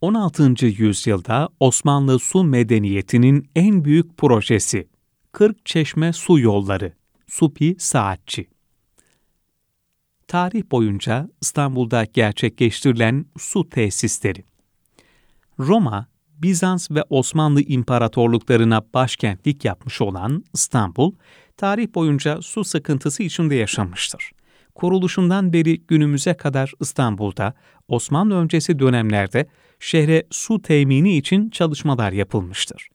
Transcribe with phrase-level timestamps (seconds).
[0.00, 0.66] 16.
[0.66, 4.88] yüzyılda Osmanlı su medeniyetinin en büyük projesi
[5.32, 6.92] Kırk Çeşme Su Yolları,
[7.26, 8.48] Supi Saatçi.
[10.28, 14.44] Tarih boyunca İstanbul'da gerçekleştirilen su tesisleri.
[15.58, 21.12] Roma, Bizans ve Osmanlı imparatorluklarına başkentlik yapmış olan İstanbul,
[21.56, 24.32] tarih boyunca su sıkıntısı içinde yaşamıştır.
[24.78, 27.54] Kuruluşundan beri günümüze kadar İstanbul'da
[27.88, 29.46] Osmanlı öncesi dönemlerde
[29.80, 32.88] şehre su temini için çalışmalar yapılmıştır.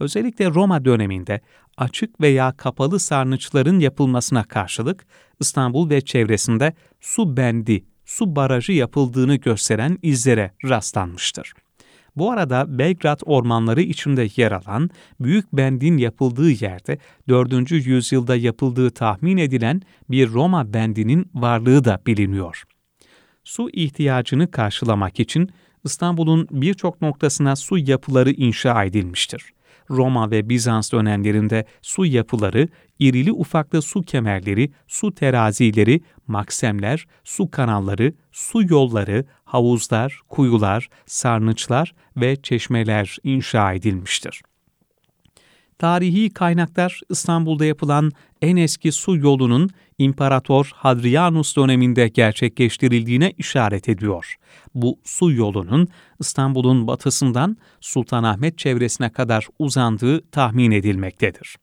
[0.00, 1.40] Özellikle Roma döneminde
[1.76, 5.06] açık veya kapalı sarnıçların yapılmasına karşılık
[5.40, 11.52] İstanbul ve çevresinde su bendi, su barajı yapıldığını gösteren izlere rastlanmıştır.
[12.16, 17.70] Bu arada Belgrad ormanları içinde yer alan Büyük Bend'in yapıldığı yerde 4.
[17.70, 22.62] yüzyılda yapıldığı tahmin edilen bir Roma bendinin varlığı da biliniyor.
[23.44, 25.50] Su ihtiyacını karşılamak için
[25.84, 29.54] İstanbul'un birçok noktasına su yapıları inşa edilmiştir.
[29.90, 32.68] Roma ve Bizans dönemlerinde su yapıları,
[32.98, 42.36] irili ufaklı su kemerleri, su terazileri, maksemler, su kanalları, su yolları, havuzlar, kuyular, sarnıçlar ve
[42.42, 44.42] çeşmeler inşa edilmiştir.
[45.78, 48.10] Tarihi kaynaklar İstanbul'da yapılan
[48.42, 54.34] en eski su yolunun İmparator Hadrianus döneminde gerçekleştirildiğine işaret ediyor.
[54.74, 55.88] Bu su yolunun
[56.20, 61.56] İstanbul'un batısından Sultanahmet çevresine kadar uzandığı tahmin edilmektedir.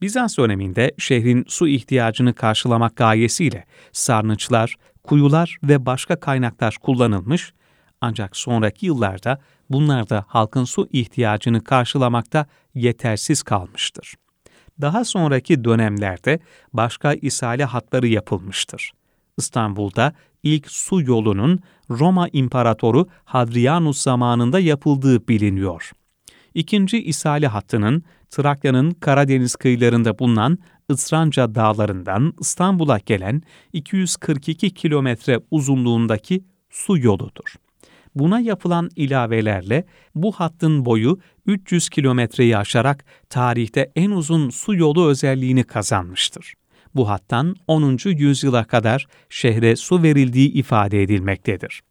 [0.00, 4.74] Bizans döneminde şehrin su ihtiyacını karşılamak gayesiyle sarnıçlar,
[5.04, 7.52] kuyular ve başka kaynaklar kullanılmış
[8.00, 9.38] ancak sonraki yıllarda
[9.70, 14.14] bunlar da halkın su ihtiyacını karşılamakta yetersiz kalmıştır.
[14.80, 16.38] Daha sonraki dönemlerde
[16.72, 18.92] başka isale hatları yapılmıştır.
[19.38, 21.60] İstanbul'da ilk su yolunun
[21.90, 25.92] Roma İmparatoru Hadrianus zamanında yapıldığı biliniyor.
[26.54, 30.58] İkinci isale hattının Trakya'nın Karadeniz kıyılarında bulunan
[30.90, 33.42] Isranca dağlarından İstanbul'a gelen
[33.72, 37.54] 242 kilometre uzunluğundaki su yoludur.
[38.14, 45.64] Buna yapılan ilavelerle bu hattın boyu 300 kilometreyi aşarak tarihte en uzun su yolu özelliğini
[45.64, 46.54] kazanmıştır.
[46.94, 47.98] Bu hattan 10.
[48.04, 51.82] yüzyıla kadar şehre su verildiği ifade edilmektedir.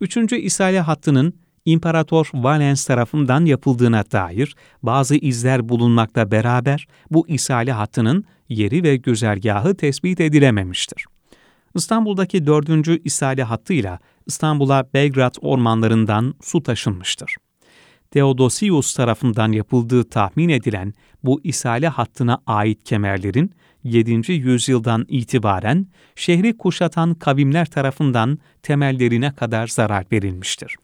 [0.00, 0.32] 3.
[0.32, 1.34] İsale hattının
[1.64, 9.76] İmparator Valens tarafından yapıldığına dair bazı izler bulunmakla beraber bu isale hattının yeri ve güzergahı
[9.76, 11.04] tespit edilememiştir.
[11.74, 12.68] İstanbul'daki 4.
[13.04, 17.36] isale hattıyla İstanbul'a Belgrad ormanlarından su taşınmıştır.
[18.10, 23.52] Theodosius tarafından yapıldığı tahmin edilen bu isale hattına ait kemerlerin
[23.84, 24.32] 7.
[24.32, 25.86] yüzyıldan itibaren
[26.16, 30.76] şehri kuşatan kavimler tarafından temellerine kadar zarar verilmiştir.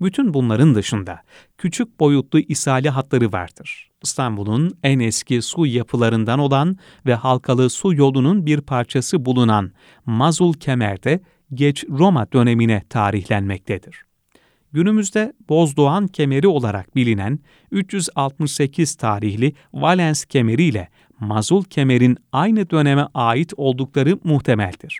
[0.00, 1.20] Bütün bunların dışında
[1.58, 3.90] küçük boyutlu isale hatları vardır.
[4.02, 6.76] İstanbul'un en eski su yapılarından olan
[7.06, 9.72] ve halkalı su yolunun bir parçası bulunan
[10.06, 11.20] Mazul Kemer'de
[11.54, 14.06] geç Roma dönemine tarihlenmektedir.
[14.72, 17.38] Günümüzde Bozdoğan kemeri olarak bilinen
[17.70, 20.88] 368 tarihli Valens kemeri ile
[21.20, 24.98] Mazul kemerin aynı döneme ait oldukları muhtemeldir.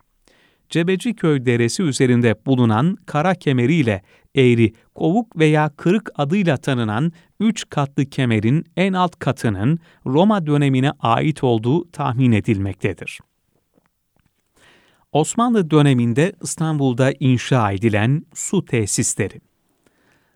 [0.71, 4.03] Cebeciköy Deresi üzerinde bulunan Kara Kemeri ile
[4.35, 11.45] eğri, kovuk veya kırık adıyla tanınan üç katlı kemerin en alt katının Roma dönemine ait
[11.45, 13.21] olduğu tahmin edilmektedir.
[15.13, 19.41] Osmanlı döneminde İstanbul'da inşa edilen su tesisleri.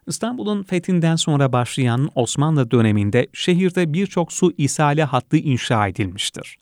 [0.07, 6.57] İstanbul'un fethinden sonra başlayan Osmanlı döneminde şehirde birçok su isale hattı inşa edilmiştir.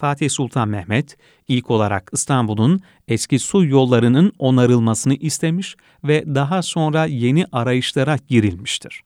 [0.00, 1.16] Fatih Sultan Mehmet
[1.48, 9.02] ilk olarak İstanbul'un eski su yollarının onarılmasını istemiş ve daha sonra yeni arayışlara girilmiştir.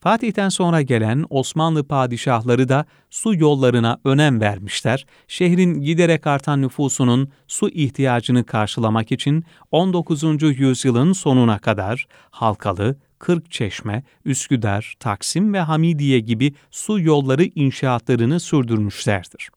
[0.00, 5.06] Fatih'ten sonra gelen Osmanlı padişahları da su yollarına önem vermişler.
[5.28, 10.22] Şehrin giderek artan nüfusunun su ihtiyacını karşılamak için 19.
[10.42, 19.48] yüzyılın sonuna kadar Halkalı, Kırkçeşme, Üsküdar, Taksim ve Hamidiye gibi su yolları inşaatlarını sürdürmüşlerdir.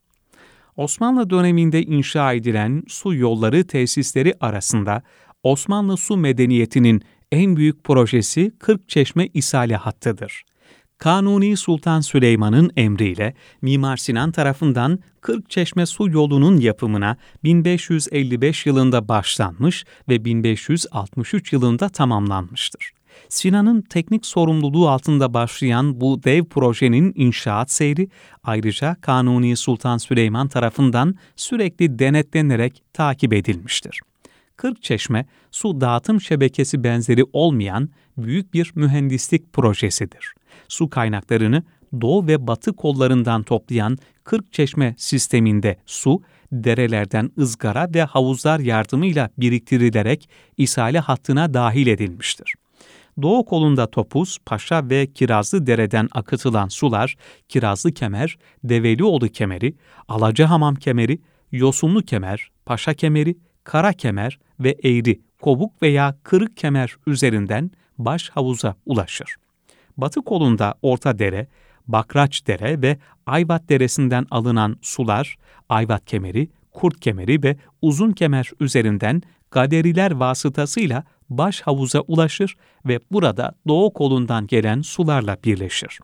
[0.77, 5.01] Osmanlı döneminde inşa edilen su yolları tesisleri arasında
[5.43, 7.01] Osmanlı su medeniyetinin
[7.31, 10.43] en büyük projesi Kırkçeşme İsale hattıdır.
[10.97, 20.25] Kanuni Sultan Süleyman'ın emriyle Mimar Sinan tarafından Kırkçeşme su yolunun yapımına 1555 yılında başlanmış ve
[20.25, 22.96] 1563 yılında tamamlanmıştır.
[23.29, 28.09] Sinan'ın teknik sorumluluğu altında başlayan bu dev projenin inşaat seyri
[28.43, 33.99] ayrıca Kanuni Sultan Süleyman tarafından sürekli denetlenerek takip edilmiştir.
[34.57, 40.33] Kırkçeşme, su dağıtım şebekesi benzeri olmayan büyük bir mühendislik projesidir.
[40.67, 41.63] Su kaynaklarını
[42.01, 46.21] doğu ve batı kollarından toplayan Kırkçeşme sisteminde su,
[46.51, 52.53] derelerden ızgara ve havuzlar yardımıyla biriktirilerek isale hattına dahil edilmiştir.
[53.21, 57.15] Doğu kolunda Topuz, Paşa ve Kirazlı Dere'den akıtılan sular,
[57.49, 59.75] Kirazlı Kemer, Develioğlu Kemeri,
[60.07, 61.19] Alacahamam Kemeri,
[61.51, 68.75] Yosunlu Kemer, Paşa Kemeri, Kara Kemer ve Eğri, Kobuk veya Kırık Kemer üzerinden baş havuza
[68.85, 69.35] ulaşır.
[69.97, 71.47] Batı kolunda Orta Dere,
[71.87, 75.35] Bakraç Dere ve Ayvat Deresi'nden alınan sular,
[75.69, 79.21] Ayvat Kemeri, Kurt Kemeri ve Uzun Kemer üzerinden
[79.51, 82.55] gaderiler vasıtasıyla baş havuza ulaşır
[82.85, 85.99] ve burada doğu kolundan gelen sularla birleşir.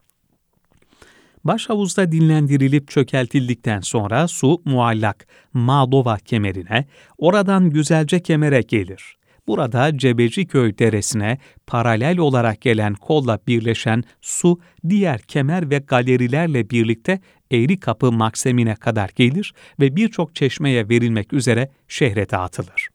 [1.44, 6.86] Baş havuzda dinlendirilip çökeltildikten sonra su muallak Maldova kemerine,
[7.18, 9.18] oradan güzelce kemere gelir.
[9.48, 11.38] Burada Cebeciköy Deresi'ne
[11.68, 17.20] paralel olarak gelen kolla birleşen su diğer kemer ve galerilerle birlikte
[17.52, 22.93] Eğri Kapı Maksemine kadar gelir ve birçok çeşmeye verilmek üzere şehre dağıtılır.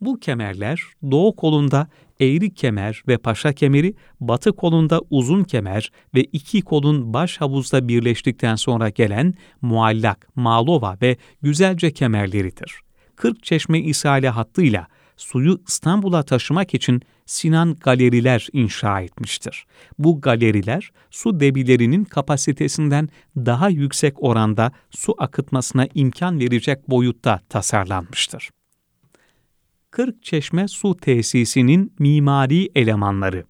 [0.00, 1.88] Bu kemerler doğu kolunda
[2.20, 8.54] eğri kemer ve paşa kemeri, batı kolunda uzun kemer ve iki kolun baş havuzda birleştikten
[8.54, 12.80] sonra gelen muallak, malova ve güzelce kemerleridir.
[13.16, 19.66] Kırk çeşme isale hattıyla suyu İstanbul'a taşımak için Sinan galeriler inşa etmiştir.
[19.98, 28.50] Bu galeriler su debilerinin kapasitesinden daha yüksek oranda su akıtmasına imkan verecek boyutta tasarlanmıştır.
[29.96, 33.44] Kırk Çeşme Su Tesisi'nin mimari elemanları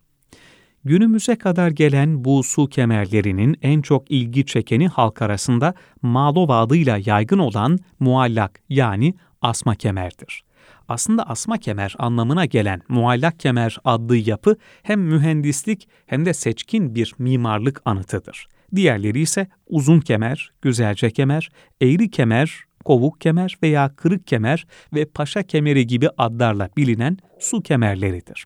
[0.84, 7.38] Günümüze kadar gelen bu su kemerlerinin en çok ilgi çekeni halk arasında Malova adıyla yaygın
[7.38, 10.44] olan muallak yani asma kemerdir.
[10.88, 17.14] Aslında asma kemer anlamına gelen muallak kemer adlı yapı hem mühendislik hem de seçkin bir
[17.18, 18.48] mimarlık anıtıdır.
[18.74, 21.50] Diğerleri ise uzun kemer, güzelce kemer,
[21.80, 28.44] eğri kemer, kovuk kemer veya kırık kemer ve paşa kemeri gibi adlarla bilinen su kemerleridir.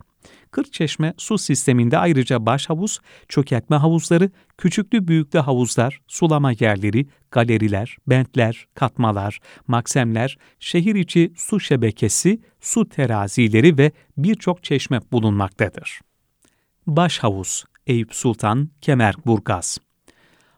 [0.51, 8.67] Kırkçeşme su sisteminde ayrıca baş havuz, çökertme havuzları, küçüklü büyüklü havuzlar, sulama yerleri, galeriler, bentler,
[8.75, 16.01] katmalar, maksemler, şehir içi su şebekesi, su terazileri ve birçok çeşme bulunmaktadır.
[16.87, 19.79] Baş havuz, Eyüp Sultan, Kemerburgaz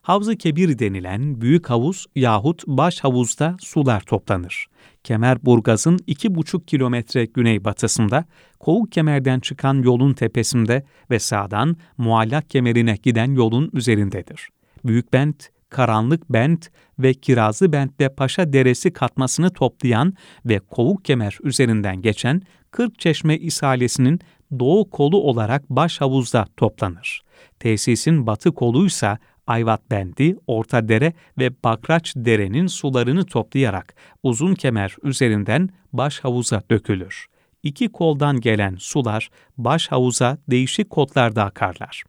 [0.03, 4.67] Havzı Kebir denilen büyük havuz yahut baş havuzda sular toplanır.
[5.05, 8.25] Kemerburgaz'ın iki buçuk kilometre güneybatısında,
[8.61, 14.49] Kovuk Kemer'den çıkan yolun tepesinde ve sağdan Muallak Kemer'ine giden yolun üzerindedir.
[14.85, 20.15] Büyükbent, Karanlık Bent ve Kirazlı Bent'te Paşa Deresi katmasını toplayan
[20.47, 24.21] ve Kovuk Kemer üzerinden geçen Kırkçeşme İsalesi'nin
[24.59, 27.23] doğu kolu olarak baş havuzda toplanır.
[27.61, 35.69] Tesisin batı koluysa Ayvat Bendi, Orta Dere ve Bakraç Dere'nin sularını toplayarak uzun kemer üzerinden
[35.93, 37.27] baş havuza dökülür.
[37.63, 42.05] İki koldan gelen sular baş havuza değişik kodlarda akarlar.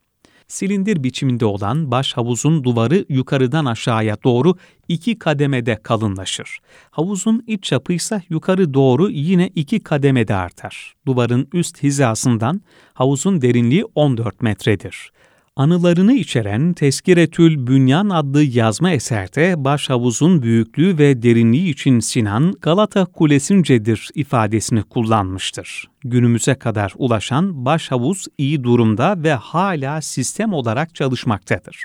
[0.48, 4.56] Silindir biçiminde olan baş havuzun duvarı yukarıdan aşağıya doğru
[4.88, 6.60] iki kademede kalınlaşır.
[6.92, 10.94] Havuzun iç çapı ise yukarı doğru yine iki kademede artar.
[11.06, 12.62] Duvarın üst hizasından
[12.94, 15.12] havuzun derinliği 14 metredir.
[15.56, 24.10] Anılarını içeren Teskiretül Bünyan adlı yazma eserde başhavuzun büyüklüğü ve derinliği için Sinan Galata Kulesincedir
[24.16, 25.90] ifadesini kullanmıştır.
[26.04, 31.84] Günümüze kadar ulaşan başhavuz iyi durumda ve hala sistem olarak çalışmaktadır.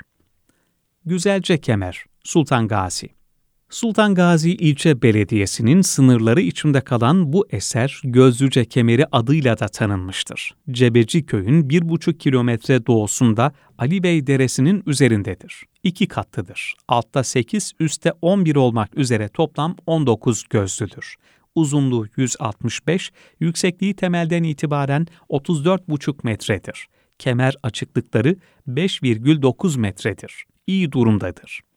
[1.05, 3.18] Güzelce Kemer, Sultan Gazi
[3.69, 10.55] Sultan Gazi İlçe Belediyesi'nin sınırları içinde kalan bu eser Gözlüce Kemeri adıyla da tanınmıştır.
[10.71, 15.63] Cebeci köyün bir buçuk kilometre doğusunda Ali Bey Deresi'nin üzerindedir.
[15.83, 16.73] İki katlıdır.
[16.87, 21.15] Altta 8, üstte 11 olmak üzere toplam 19 gözlüdür.
[21.55, 26.87] Uzunluğu 165, yüksekliği temelden itibaren 34,5 metredir.
[27.19, 28.35] Kemer açıklıkları
[28.67, 30.43] 5,9 metredir.
[30.67, 31.68] İyi durumdadır.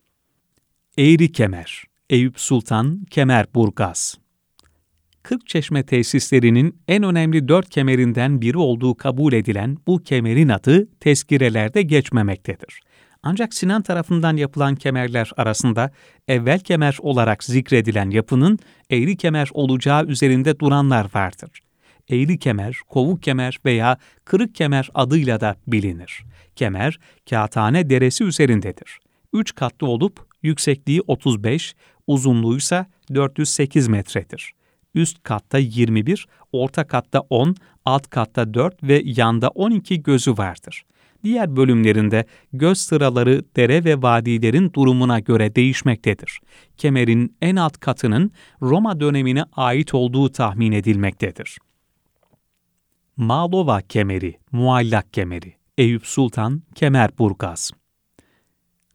[0.98, 4.18] Eğri Kemer, Eyüp Sultan, Kemerburgaz.
[5.22, 12.80] Kırkçeşme tesislerinin en önemli dört kemerinden biri olduğu kabul edilen bu kemerin adı tezkirelerde geçmemektedir.
[13.22, 15.90] Ancak Sinan tarafından yapılan kemerler arasında
[16.28, 18.58] evvel kemer olarak zikredilen yapının
[18.90, 21.60] eğri kemer olacağı üzerinde duranlar vardır.
[22.08, 26.24] Eğri kemer, kovuk kemer veya kırık kemer adıyla da bilinir.
[26.56, 26.98] Kemer,
[27.30, 28.98] Kağıthane Deresi üzerindedir.
[29.32, 31.74] Üç katlı olup yüksekliği 35,
[32.06, 34.52] uzunluğu ise 408 metredir.
[34.94, 40.84] üst katta 21, orta katta 10, alt katta 4 ve yanda 12 gözü vardır.
[41.24, 46.40] Diğer bölümlerinde göz sıraları dere ve vadilerin durumuna göre değişmektedir.
[46.76, 48.30] Kemerin en alt katının
[48.62, 51.58] Roma dönemine ait olduğu tahmin edilmektedir.
[53.16, 57.70] Malova kemeri, Muallak kemeri, Eyüp Sultan, Kemerburgaz.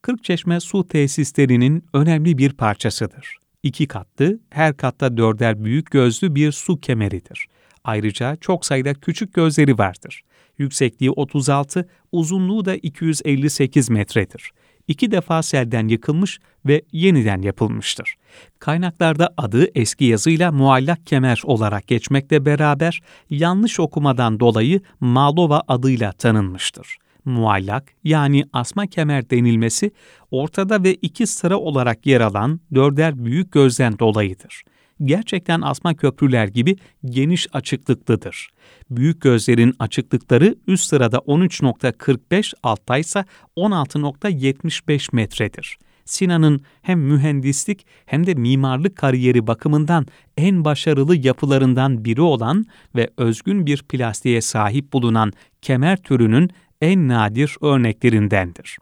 [0.01, 3.37] Kırkçeşme su tesislerinin önemli bir parçasıdır.
[3.63, 7.47] İki katlı, her katta dörder büyük gözlü bir su kemeridir.
[7.83, 10.21] Ayrıca çok sayıda küçük gözleri vardır.
[10.57, 14.51] Yüksekliği 36, uzunluğu da 258 metredir.
[14.87, 18.15] İki defa selden yıkılmış ve yeniden yapılmıştır.
[18.59, 26.97] Kaynaklarda adı eski yazıyla muallak kemer olarak geçmekle beraber yanlış okumadan dolayı Malova adıyla tanınmıştır
[27.27, 29.91] muallak yani asma kemer denilmesi
[30.31, 34.63] ortada ve iki sıra olarak yer alan dörder büyük gözden dolayıdır.
[35.03, 38.49] Gerçekten asma köprüler gibi geniş açıklıklıdır.
[38.89, 43.25] Büyük gözlerin açıklıkları üst sırada 13.45, altta ise
[43.57, 45.77] 16.75 metredir.
[46.05, 50.05] Sinan'ın hem mühendislik hem de mimarlık kariyeri bakımından
[50.37, 52.65] en başarılı yapılarından biri olan
[52.95, 56.49] ve özgün bir plastiğe sahip bulunan kemer türünün
[56.81, 58.77] en nadir örneklerindendir.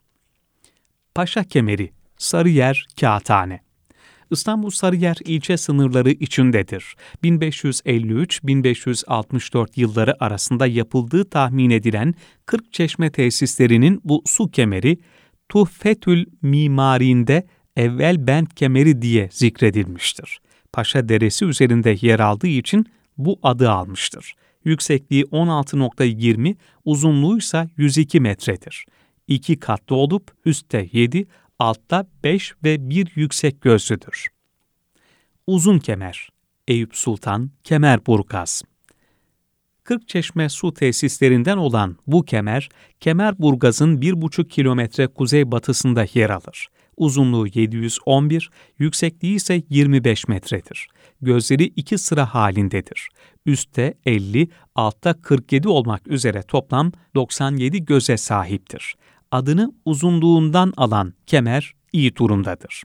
[1.16, 3.66] Paşa Kemeri, Sarıyer Kağıthane
[4.32, 6.96] İstanbul Sarıyer ilçe sınırları içindedir.
[7.24, 12.14] 1553-1564 yılları arasında yapıldığı tahmin edilen
[12.46, 14.98] 40 çeşme tesislerinin bu su kemeri
[15.50, 20.40] Tuhfetül Mimari'nde evvel bent kemeri diye zikredilmiştir.
[20.74, 22.86] Paşa Deresi üzerinde yer aldığı için
[23.18, 24.36] bu adı almıştır
[24.66, 26.56] yüksekliği 16.20,
[26.86, 28.86] uzunluğu ise 102 metredir.
[29.28, 31.28] İki katlı olup üstte 7,
[31.60, 34.28] altta 5 ve 1 yüksek gözlüdür.
[35.48, 36.30] Uzun kemer,
[36.68, 38.64] Eyüp Sultan, Kemerburgaz.
[39.84, 42.70] Kırkçeşme su tesislerinden olan bu kemer,
[43.00, 46.68] Kemerburgaz'ın 1,5 kilometre kuzeybatısında yer alır.
[46.98, 48.50] Uzunluğu 711,
[48.80, 50.88] yüksekliği ise 25 metredir.
[51.22, 53.10] Gözleri iki sıra halindedir.
[53.46, 58.96] Üste 50, altta 47 olmak üzere toplam 97 göze sahiptir.
[59.32, 62.84] Adını uzunluğundan alan kemer iyi durumdadır.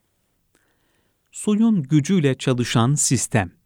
[1.33, 3.61] Suyun gücüyle çalışan sistem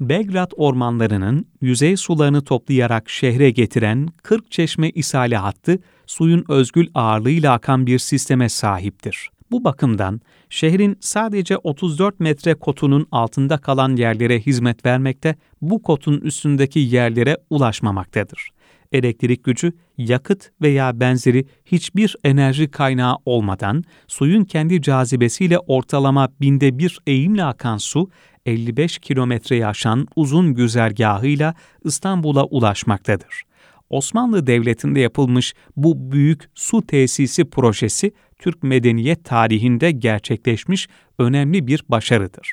[0.00, 7.86] Belgrad ormanlarının yüzey sularını toplayarak şehre getiren 40 çeşme isale hattı suyun özgül ağırlığıyla akan
[7.86, 9.30] bir sisteme sahiptir.
[9.50, 16.78] Bu bakımdan şehrin sadece 34 metre kotunun altında kalan yerlere hizmet vermekte, bu kotun üstündeki
[16.78, 18.50] yerlere ulaşmamaktadır.
[18.92, 26.98] Elektrik gücü, yakıt veya benzeri hiçbir enerji kaynağı olmadan suyun kendi cazibesiyle ortalama binde bir
[27.06, 28.10] eğimle akan su,
[28.46, 33.47] 55 kilometreyi aşan uzun güzergahıyla İstanbul'a ulaşmaktadır.
[33.90, 42.52] Osmanlı Devleti'nde yapılmış bu büyük su tesisi projesi Türk medeniyet tarihinde gerçekleşmiş önemli bir başarıdır.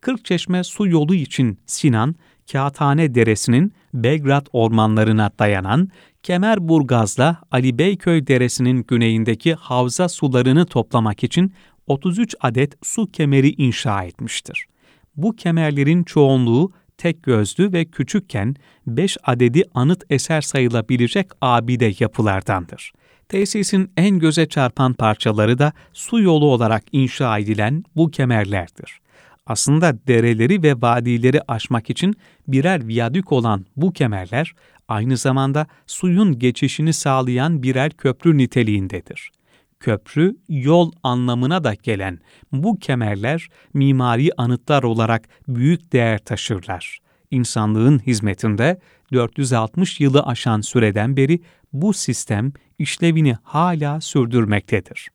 [0.00, 2.14] Kırkçeşme su yolu için Sinan,
[2.52, 5.88] Kağıthane Deresi'nin Belgrad ormanlarına dayanan
[6.22, 11.52] Kemerburgaz'la Ali Beyköy Deresi'nin güneyindeki havza sularını toplamak için
[11.86, 14.66] 33 adet su kemeri inşa etmiştir.
[15.16, 18.54] Bu kemerlerin çoğunluğu tek gözlü ve küçükken
[18.86, 22.92] 5 adedi anıt eser sayılabilecek abide yapılardandır.
[23.28, 29.00] Tesisin en göze çarpan parçaları da su yolu olarak inşa edilen bu kemerlerdir.
[29.46, 32.14] Aslında dereleri ve vadileri aşmak için
[32.48, 34.54] birer viyadük olan bu kemerler,
[34.88, 39.30] aynı zamanda suyun geçişini sağlayan birer köprü niteliğindedir.
[39.84, 42.18] Köprü, yol anlamına da gelen
[42.52, 46.98] bu kemerler mimari anıtlar olarak büyük değer taşırlar.
[47.30, 48.80] İnsanlığın hizmetinde
[49.12, 51.40] 460 yılı aşan süreden beri
[51.72, 55.08] bu sistem işlevini hala sürdürmektedir.